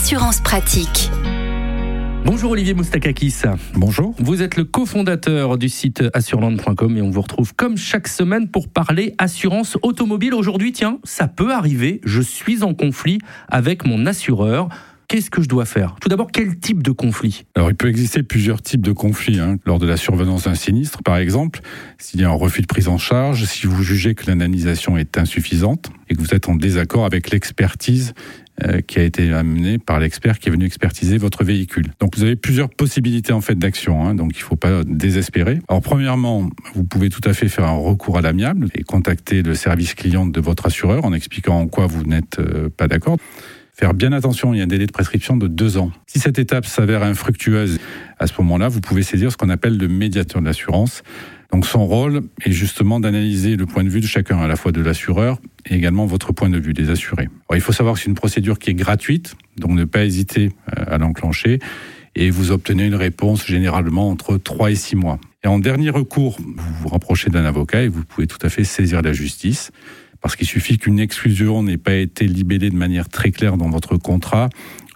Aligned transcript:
Assurance 0.00 0.40
pratique. 0.40 1.10
Bonjour 2.24 2.52
Olivier 2.52 2.72
Moustakakis. 2.72 3.34
Bonjour. 3.74 4.14
Vous 4.20 4.42
êtes 4.42 4.56
le 4.56 4.62
cofondateur 4.62 5.58
du 5.58 5.68
site 5.68 6.04
assureland.com 6.14 6.96
et 6.96 7.02
on 7.02 7.10
vous 7.10 7.20
retrouve 7.20 7.52
comme 7.56 7.76
chaque 7.76 8.06
semaine 8.06 8.48
pour 8.48 8.68
parler 8.68 9.16
assurance 9.18 9.76
automobile. 9.82 10.34
Aujourd'hui, 10.34 10.70
tiens, 10.70 11.00
ça 11.02 11.26
peut 11.26 11.52
arriver, 11.52 12.00
je 12.04 12.22
suis 12.22 12.62
en 12.62 12.74
conflit 12.74 13.18
avec 13.48 13.84
mon 13.84 14.06
assureur. 14.06 14.68
Qu'est-ce 15.08 15.30
que 15.30 15.42
je 15.42 15.48
dois 15.48 15.64
faire? 15.64 15.96
Tout 16.00 16.10
d'abord, 16.10 16.30
quel 16.30 16.58
type 16.58 16.82
de 16.82 16.92
conflit? 16.92 17.46
Alors, 17.56 17.70
il 17.70 17.74
peut 17.74 17.88
exister 17.88 18.22
plusieurs 18.22 18.60
types 18.60 18.82
de 18.82 18.92
conflits. 18.92 19.40
Hein. 19.40 19.56
Lors 19.64 19.78
de 19.78 19.86
la 19.86 19.96
survenance 19.96 20.44
d'un 20.44 20.54
sinistre, 20.54 21.02
par 21.02 21.16
exemple, 21.16 21.60
s'il 21.96 22.20
y 22.20 22.24
a 22.24 22.28
un 22.28 22.34
refus 22.34 22.60
de 22.60 22.66
prise 22.66 22.88
en 22.88 22.98
charge, 22.98 23.46
si 23.46 23.66
vous 23.66 23.82
jugez 23.82 24.14
que 24.14 24.26
l'indemnisation 24.26 24.98
est 24.98 25.16
insuffisante 25.16 25.90
et 26.10 26.14
que 26.14 26.20
vous 26.20 26.34
êtes 26.34 26.50
en 26.50 26.56
désaccord 26.56 27.06
avec 27.06 27.30
l'expertise 27.30 28.12
qui 28.86 28.98
a 28.98 29.02
été 29.02 29.32
amenée 29.32 29.78
par 29.78 30.00
l'expert 30.00 30.38
qui 30.38 30.48
est 30.48 30.52
venu 30.52 30.64
expertiser 30.64 31.18
votre 31.18 31.44
véhicule. 31.44 31.86
Donc 32.00 32.16
vous 32.16 32.24
avez 32.24 32.36
plusieurs 32.36 32.68
possibilités 32.68 33.32
en 33.32 33.40
fait 33.40 33.54
d'action, 33.54 34.04
hein, 34.04 34.14
donc 34.14 34.32
il 34.34 34.40
ne 34.40 34.44
faut 34.44 34.56
pas 34.56 34.82
désespérer. 34.84 35.60
Alors 35.68 35.82
premièrement, 35.82 36.50
vous 36.74 36.84
pouvez 36.84 37.08
tout 37.08 37.20
à 37.24 37.32
fait 37.32 37.48
faire 37.48 37.66
un 37.66 37.76
recours 37.76 38.18
à 38.18 38.20
l'amiable 38.20 38.68
et 38.74 38.82
contacter 38.82 39.42
le 39.42 39.54
service 39.54 39.94
client 39.94 40.26
de 40.26 40.40
votre 40.40 40.66
assureur 40.66 41.04
en 41.04 41.12
expliquant 41.12 41.58
en 41.58 41.68
quoi 41.68 41.86
vous 41.86 42.04
n'êtes 42.04 42.38
euh, 42.38 42.68
pas 42.68 42.88
d'accord. 42.88 43.18
Faire 43.78 43.94
bien 43.94 44.10
attention, 44.12 44.52
il 44.52 44.58
y 44.58 44.60
a 44.60 44.64
un 44.64 44.66
délai 44.68 44.86
de 44.86 44.92
prescription 44.92 45.36
de 45.36 45.46
deux 45.46 45.78
ans. 45.78 45.92
Si 46.08 46.18
cette 46.18 46.40
étape 46.40 46.66
s'avère 46.66 47.04
infructueuse, 47.04 47.78
à 48.18 48.26
ce 48.26 48.32
moment-là, 48.38 48.66
vous 48.66 48.80
pouvez 48.80 49.04
saisir 49.04 49.30
ce 49.30 49.36
qu'on 49.36 49.50
appelle 49.50 49.78
le 49.78 49.86
médiateur 49.86 50.42
de 50.42 50.46
l'assurance. 50.46 51.04
Donc 51.52 51.66
son 51.66 51.86
rôle 51.86 52.22
est 52.44 52.52
justement 52.52 53.00
d'analyser 53.00 53.56
le 53.56 53.64
point 53.64 53.82
de 53.82 53.88
vue 53.88 54.00
de 54.00 54.06
chacun, 54.06 54.38
à 54.38 54.46
la 54.46 54.56
fois 54.56 54.70
de 54.70 54.82
l'assureur 54.82 55.40
et 55.68 55.74
également 55.74 56.06
votre 56.06 56.32
point 56.32 56.50
de 56.50 56.58
vue 56.58 56.74
des 56.74 56.90
assurés. 56.90 57.28
Il 57.54 57.60
faut 57.60 57.72
savoir 57.72 57.94
que 57.94 58.00
c'est 58.00 58.08
une 58.08 58.14
procédure 58.14 58.58
qui 58.58 58.70
est 58.70 58.74
gratuite, 58.74 59.34
donc 59.56 59.72
ne 59.72 59.84
pas 59.84 60.04
hésiter 60.04 60.50
euh, 60.76 60.84
à 60.86 60.98
l'enclencher 60.98 61.58
et 62.14 62.30
vous 62.30 62.50
obtenez 62.50 62.86
une 62.86 62.94
réponse 62.94 63.46
généralement 63.46 64.10
entre 64.10 64.36
3 64.36 64.72
et 64.72 64.74
6 64.74 64.96
mois. 64.96 65.18
Et 65.44 65.46
en 65.46 65.58
dernier 65.58 65.90
recours, 65.90 66.38
vous 66.40 66.74
vous 66.82 66.88
rapprochez 66.88 67.30
d'un 67.30 67.44
avocat 67.44 67.82
et 67.82 67.88
vous 67.88 68.04
pouvez 68.04 68.26
tout 68.26 68.38
à 68.42 68.48
fait 68.48 68.64
saisir 68.64 69.02
la 69.02 69.12
justice 69.12 69.70
parce 70.20 70.34
qu'il 70.34 70.46
suffit 70.46 70.78
qu'une 70.78 70.98
exclusion 70.98 71.62
n'ait 71.62 71.78
pas 71.78 71.94
été 71.94 72.26
libellée 72.26 72.70
de 72.70 72.76
manière 72.76 73.08
très 73.08 73.30
claire 73.30 73.56
dans 73.56 73.70
votre 73.70 73.96
contrat. 73.96 74.48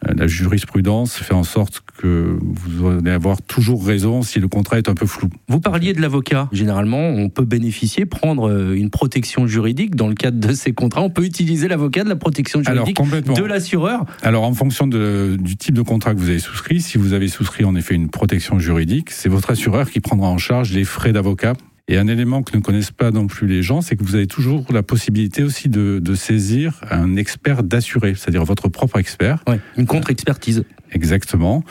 Euh, 0.08 0.14
la 0.16 0.26
jurisprudence 0.26 1.14
fait 1.16 1.34
en 1.34 1.44
sorte 1.44 1.82
que 1.98 2.38
vous 2.40 2.88
allez 2.88 3.10
avoir 3.10 3.42
toujours 3.42 3.84
raison 3.84 4.22
si 4.22 4.40
le 4.40 4.48
contrat 4.48 4.78
est 4.78 4.88
un 4.88 4.94
peu 4.94 5.06
flou. 5.06 5.28
Vous 5.48 5.60
parliez 5.60 5.92
de 5.92 6.00
l'avocat. 6.00 6.48
Généralement, 6.52 7.08
on 7.08 7.28
peut 7.28 7.44
bénéficier, 7.44 8.06
prendre 8.06 8.48
euh, 8.48 8.74
une 8.74 8.90
protection 8.90 9.46
juridique 9.46 9.94
dans 9.94 10.08
le 10.08 10.14
cadre 10.14 10.38
de 10.38 10.52
ces 10.52 10.72
contrats. 10.72 11.02
On 11.02 11.10
peut 11.10 11.24
utiliser 11.24 11.68
l'avocat 11.68 12.04
de 12.04 12.08
la 12.08 12.16
protection 12.16 12.62
juridique 12.62 12.98
de 13.00 13.44
l'assureur. 13.44 14.04
Alors, 14.22 14.44
en 14.44 14.54
fonction 14.54 14.86
de, 14.86 15.36
du 15.40 15.56
type 15.56 15.74
de 15.74 15.82
contrat 15.82 16.14
que 16.14 16.20
vous 16.20 16.28
avez 16.28 16.38
souscrit, 16.38 16.80
si 16.80 16.98
vous 16.98 17.12
avez 17.12 17.28
souscrit 17.28 17.64
en 17.64 17.74
effet 17.74 17.94
une 17.94 18.08
protection 18.08 18.58
juridique, 18.58 19.10
c'est 19.10 19.28
votre 19.28 19.50
assureur 19.50 19.90
qui 19.90 20.00
prendra 20.00 20.28
en 20.28 20.38
charge 20.38 20.72
les 20.72 20.84
frais 20.84 21.12
d'avocat 21.12 21.54
et 21.88 21.98
un 21.98 22.06
élément 22.06 22.42
que 22.42 22.56
ne 22.56 22.62
connaissent 22.62 22.90
pas 22.90 23.10
non 23.10 23.26
plus 23.26 23.46
les 23.46 23.62
gens, 23.62 23.80
c'est 23.80 23.96
que 23.96 24.04
vous 24.04 24.14
avez 24.14 24.26
toujours 24.26 24.64
la 24.72 24.82
possibilité 24.82 25.42
aussi 25.42 25.68
de, 25.68 25.98
de 26.00 26.14
saisir 26.14 26.80
un 26.90 27.16
expert 27.16 27.62
d'assuré, 27.62 28.14
c'est-à-dire 28.14 28.44
votre 28.44 28.68
propre 28.68 28.98
expert. 28.98 29.42
une 29.76 29.86
contre-expertise. 29.86 30.64
Exactement. 30.92 31.64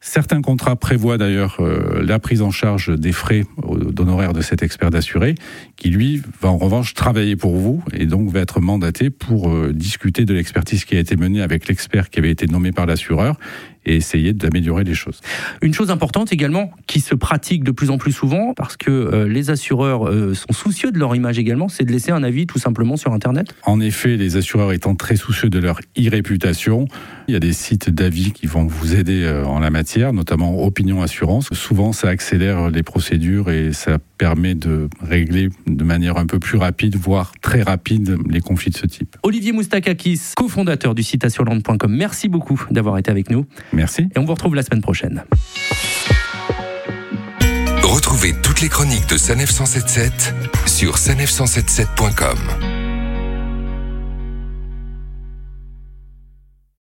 Certains 0.00 0.42
contrats 0.42 0.76
prévoient 0.76 1.18
d'ailleurs 1.18 1.56
euh, 1.60 2.02
la 2.04 2.18
prise 2.18 2.42
en 2.42 2.50
charge 2.50 2.96
des 2.96 3.12
frais 3.12 3.44
d'honoraires 3.90 4.32
de 4.32 4.40
cet 4.40 4.62
expert 4.62 4.90
d'assuré, 4.90 5.34
qui 5.76 5.90
lui 5.90 6.22
va 6.40 6.48
en 6.48 6.58
revanche 6.58 6.94
travailler 6.94 7.36
pour 7.36 7.56
vous 7.56 7.82
et 7.92 8.06
donc 8.06 8.30
va 8.30 8.40
être 8.40 8.60
mandaté 8.60 9.10
pour 9.10 9.50
euh, 9.50 9.72
discuter 9.72 10.24
de 10.24 10.34
l'expertise 10.34 10.84
qui 10.84 10.96
a 10.96 11.00
été 11.00 11.16
menée 11.16 11.42
avec 11.42 11.68
l'expert 11.68 12.10
qui 12.10 12.18
avait 12.18 12.30
été 12.30 12.46
nommé 12.46 12.72
par 12.72 12.86
l'assureur 12.86 13.36
et 13.86 13.96
essayer 13.96 14.32
d'améliorer 14.32 14.84
les 14.84 14.94
choses. 14.94 15.20
Une 15.62 15.72
chose 15.72 15.90
importante 15.90 16.32
également 16.32 16.72
qui 16.86 17.00
se 17.00 17.14
pratique 17.14 17.64
de 17.64 17.70
plus 17.70 17.90
en 17.90 17.98
plus 17.98 18.12
souvent, 18.12 18.52
parce 18.54 18.76
que 18.76 18.90
euh, 18.90 19.28
les 19.28 19.50
assureurs 19.50 20.08
euh, 20.08 20.34
sont 20.34 20.52
soucieux 20.52 20.90
de 20.90 20.98
leur 20.98 21.14
image 21.14 21.38
également, 21.38 21.68
c'est 21.68 21.84
de 21.84 21.92
laisser 21.92 22.10
un 22.10 22.22
avis 22.22 22.46
tout 22.46 22.58
simplement 22.58 22.96
sur 22.96 23.12
Internet. 23.12 23.54
En 23.64 23.80
effet, 23.80 24.16
les 24.16 24.36
assureurs 24.36 24.72
étant 24.72 24.94
très 24.94 25.16
soucieux 25.16 25.48
de 25.48 25.58
leur 25.58 25.80
e-réputation, 25.98 26.86
il 27.28 27.34
y 27.34 27.36
a 27.36 27.40
des 27.40 27.52
sites 27.52 27.88
d'avis 27.90 28.32
qui 28.32 28.46
vont 28.46 28.66
vous 28.66 28.94
aider 28.94 29.22
euh, 29.22 29.44
en 29.44 29.60
la 29.60 29.70
matière, 29.86 30.12
notamment 30.12 30.64
Opinion 30.64 31.00
Assurance. 31.00 31.48
Souvent, 31.52 31.92
ça 31.92 32.08
accélère 32.08 32.70
les 32.70 32.82
procédures 32.82 33.52
et 33.52 33.72
ça 33.72 33.98
permet 34.18 34.56
de 34.56 34.88
régler 35.00 35.48
de 35.68 35.84
manière 35.84 36.16
un 36.16 36.26
peu 36.26 36.40
plus 36.40 36.58
rapide, 36.58 36.96
voire 36.96 37.30
très 37.40 37.62
rapide, 37.62 38.16
les 38.28 38.40
conflits 38.40 38.72
de 38.72 38.76
ce 38.76 38.86
type. 38.86 39.16
Olivier 39.22 39.52
Moustakakis, 39.52 40.20
cofondateur 40.34 40.96
du 40.96 41.04
site 41.04 41.24
assurland.com, 41.24 41.94
merci 41.94 42.28
beaucoup 42.28 42.60
d'avoir 42.72 42.98
été 42.98 43.12
avec 43.12 43.30
nous. 43.30 43.46
Merci. 43.72 44.08
Et 44.12 44.18
on 44.18 44.24
vous 44.24 44.34
retrouve 44.34 44.56
la 44.56 44.64
semaine 44.64 44.82
prochaine. 44.82 45.22
Retrouvez 47.84 48.34
toutes 48.42 48.62
les 48.62 48.68
chroniques 48.68 49.08
de 49.08 49.16
Sanef 49.16 49.52
177 49.52 50.34
sur 50.66 50.96
sanef177.com. 50.96 52.75